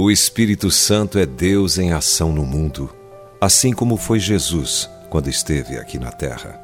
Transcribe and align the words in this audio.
O 0.00 0.12
Espírito 0.12 0.70
Santo 0.70 1.18
é 1.18 1.26
Deus 1.26 1.76
em 1.76 1.90
ação 1.90 2.32
no 2.32 2.46
mundo, 2.46 2.88
assim 3.40 3.72
como 3.72 3.96
foi 3.96 4.20
Jesus 4.20 4.88
quando 5.10 5.28
esteve 5.28 5.76
aqui 5.76 5.98
na 5.98 6.12
Terra. 6.12 6.56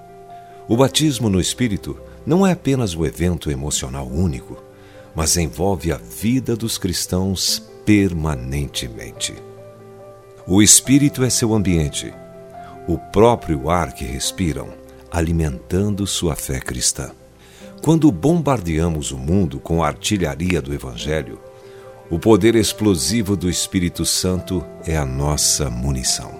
O 0.68 0.77
batismo 0.77 1.29
no 1.29 1.41
Espírito 1.41 2.00
não 2.25 2.46
é 2.46 2.53
apenas 2.53 2.95
o 2.95 3.05
evento 3.05 3.50
emocional 3.50 4.07
único, 4.07 4.62
mas 5.17 5.36
envolve 5.36 5.91
a 5.91 5.96
vida 5.96 6.55
dos 6.55 6.79
cristãos 6.79 7.61
permanentemente. 7.85 9.35
O 10.46 10.62
Espírito 10.62 11.25
é 11.25 11.29
seu 11.29 11.53
ambiente, 11.55 12.14
o 12.87 12.96
próprio 12.96 13.69
ar 13.69 13.95
que 13.95 14.05
respiram, 14.05 14.69
alimentando 15.11 16.07
sua 16.07 16.36
fé 16.36 16.61
cristã. 16.61 17.11
Quando 17.82 18.13
bombardeamos 18.13 19.11
o 19.11 19.19
mundo 19.19 19.58
com 19.58 19.82
a 19.82 19.89
artilharia 19.89 20.63
do 20.63 20.72
Evangelho, 20.72 21.41
o 22.11 22.18
poder 22.18 22.54
explosivo 22.54 23.35
do 23.35 23.49
Espírito 23.49 24.04
Santo 24.04 24.64
é 24.86 24.94
a 24.96 25.07
nossa 25.07 25.71
munição. 25.71 26.39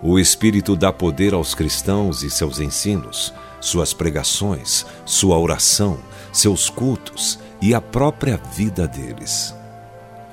O 0.00 0.18
Espírito 0.18 0.76
dá 0.76 0.92
poder 0.92 1.34
aos 1.34 1.54
cristãos 1.54 2.22
e 2.22 2.30
seus 2.30 2.60
ensinos, 2.60 3.34
suas 3.60 3.92
pregações, 3.92 4.86
sua 5.04 5.36
oração, 5.38 5.98
seus 6.32 6.70
cultos 6.70 7.38
e 7.60 7.74
a 7.74 7.80
própria 7.80 8.36
vida 8.36 8.86
deles. 8.86 9.54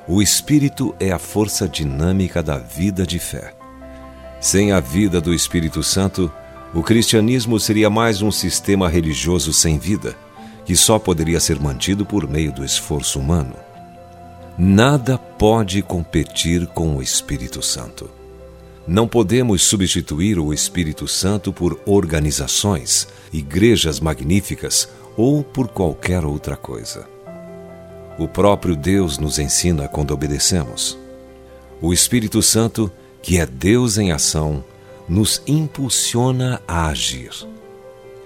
O 0.07 0.21
Espírito 0.21 0.95
é 0.99 1.11
a 1.11 1.19
força 1.19 1.67
dinâmica 1.67 2.41
da 2.41 2.57
vida 2.57 3.05
de 3.05 3.19
fé. 3.19 3.53
Sem 4.39 4.71
a 4.71 4.79
vida 4.79 5.19
do 5.19 5.33
Espírito 5.33 5.81
Santo, 5.81 6.31
o 6.73 6.83
cristianismo 6.83 7.59
seria 7.59 7.89
mais 7.89 8.21
um 8.21 8.31
sistema 8.31 8.87
religioso 8.87 9.51
sem 9.51 9.79
vida, 9.79 10.15
que 10.63 10.75
só 10.75 10.99
poderia 10.99 11.39
ser 11.39 11.59
mantido 11.59 12.05
por 12.05 12.29
meio 12.29 12.51
do 12.53 12.63
esforço 12.63 13.19
humano. 13.19 13.66
Nada 14.59 15.19
pode 15.19 15.83
competir 15.83 16.65
com 16.65 16.95
o 16.95 17.01
Espírito 17.01 17.61
Santo. 17.61 18.09
Não 18.87 19.07
podemos 19.07 19.61
substituir 19.61 20.39
o 20.39 20.51
Espírito 20.51 21.07
Santo 21.07 21.53
por 21.53 21.79
organizações, 21.85 23.07
igrejas 23.31 23.99
magníficas 23.99 24.89
ou 25.15 25.43
por 25.43 25.67
qualquer 25.67 26.25
outra 26.25 26.57
coisa. 26.57 27.07
O 28.17 28.27
próprio 28.27 28.75
Deus 28.75 29.19
nos 29.19 29.37
ensina 29.37 29.87
quando 29.87 30.09
obedecemos. 30.09 30.97
O 31.79 31.93
Espírito 31.93 32.41
Santo, 32.41 32.91
que 33.21 33.37
é 33.37 33.45
Deus 33.45 33.99
em 33.99 34.11
ação, 34.11 34.65
nos 35.07 35.39
impulsiona 35.45 36.63
a 36.67 36.87
agir. 36.87 37.29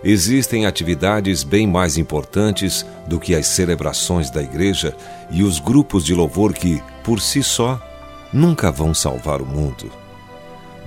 Existem 0.04 0.66
atividades 0.66 1.44
bem 1.44 1.68
mais 1.68 1.98
importantes 1.98 2.86
do 3.06 3.20
que 3.20 3.36
as 3.36 3.46
celebrações 3.46 4.32
da 4.32 4.42
igreja 4.42 4.96
e 5.30 5.44
os 5.44 5.60
grupos 5.60 6.04
de 6.04 6.16
louvor 6.16 6.54
que, 6.54 6.82
por 7.04 7.22
si 7.22 7.44
só, 7.44 7.80
nunca 8.34 8.72
vão 8.72 8.94
salvar 8.94 9.42
o 9.42 9.46
mundo. 9.46 9.92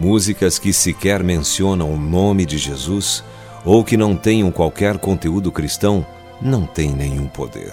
Músicas 0.00 0.58
que 0.58 0.72
sequer 0.72 1.22
mencionam 1.22 1.92
o 1.92 1.96
nome 1.96 2.44
de 2.44 2.58
Jesus 2.58 3.22
ou 3.64 3.84
que 3.84 3.96
não 3.96 4.16
tenham 4.16 4.50
qualquer 4.50 4.98
conteúdo 4.98 5.52
cristão 5.52 6.04
não 6.42 6.66
têm 6.66 6.92
nenhum 6.92 7.26
poder. 7.28 7.72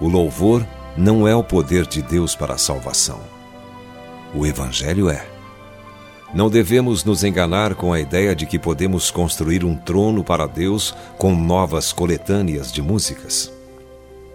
O 0.00 0.08
louvor 0.08 0.66
não 0.96 1.28
é 1.28 1.34
o 1.36 1.44
poder 1.44 1.86
de 1.86 2.02
Deus 2.02 2.34
para 2.34 2.54
a 2.54 2.58
salvação. 2.58 3.20
O 4.34 4.44
Evangelho 4.44 5.08
é. 5.08 5.39
Não 6.32 6.48
devemos 6.48 7.02
nos 7.04 7.24
enganar 7.24 7.74
com 7.74 7.92
a 7.92 7.98
ideia 7.98 8.36
de 8.36 8.46
que 8.46 8.58
podemos 8.58 9.10
construir 9.10 9.64
um 9.64 9.74
trono 9.76 10.22
para 10.22 10.46
Deus 10.46 10.94
com 11.18 11.34
novas 11.34 11.92
coletâneas 11.92 12.72
de 12.72 12.80
músicas. 12.80 13.52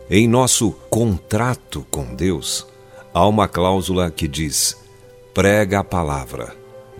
Em 0.09 0.27
nosso 0.27 0.71
contrato 0.89 1.85
com 1.89 2.13
Deus, 2.13 2.67
há 3.13 3.25
uma 3.25 3.47
cláusula 3.47 4.11
que 4.11 4.27
diz: 4.27 4.77
prega 5.33 5.79
a 5.79 5.83
palavra, 5.83 6.53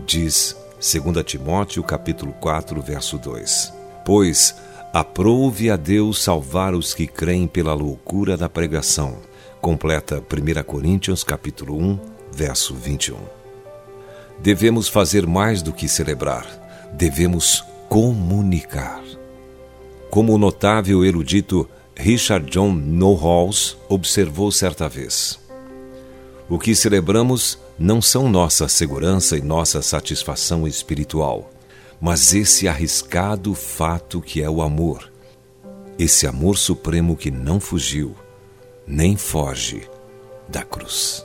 diz 0.05 0.55
2 0.75 1.25
Timóteo 1.25 1.84
capítulo 1.84 2.31
4, 2.39 2.81
verso 2.81 3.17
2. 3.17 3.73
Pois 4.05 4.55
aprouve 4.94 5.69
a 5.69 5.75
Deus 5.75 6.23
salvar 6.23 6.73
os 6.73 6.94
que 6.94 7.05
creem 7.05 7.47
pela 7.47 7.73
loucura 7.73 8.38
da 8.38 8.47
pregação. 8.47 9.17
Completa 9.59 10.19
1 10.22 10.63
Coríntios 10.63 11.22
capítulo 11.22 11.78
1, 11.78 12.00
verso 12.31 12.73
21. 12.73 13.44
Devemos 14.40 14.88
fazer 14.88 15.25
mais 15.25 15.62
do 15.62 15.73
que 15.73 15.88
celebrar, 15.88 16.46
devemos 16.94 17.63
comunicar. 17.90 19.03
Como 20.09 20.34
o 20.34 20.38
notável 20.38 21.03
erudito 21.03 21.68
Richard 21.96 22.50
John 22.51 22.73
Knowles 22.73 23.78
observou 23.88 24.51
certa 24.51 24.90
vez: 24.90 25.40
O 26.50 26.59
que 26.59 26.75
celebramos 26.75 27.57
não 27.79 28.01
são 28.01 28.29
nossa 28.29 28.68
segurança 28.68 29.38
e 29.38 29.41
nossa 29.41 29.81
satisfação 29.81 30.67
espiritual, 30.67 31.50
mas 32.00 32.34
esse 32.34 32.67
arriscado 32.67 33.53
fato 33.53 34.22
que 34.22 34.41
é 34.41 34.50
o 34.50 34.62
amor. 34.62 35.12
Esse 35.97 36.28
amor 36.28 36.57
supremo 36.57 37.16
que 37.16 37.31
não 37.31 37.59
fugiu, 37.59 38.13
nem 38.85 39.16
foge 39.16 39.90
da 40.47 40.63
cruz. 40.63 41.25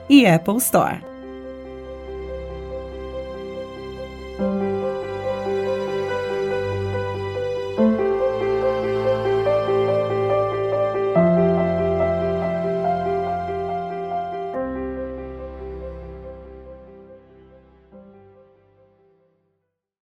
e 0.11 0.25
Apple 0.25 0.59
Store. 0.59 1.10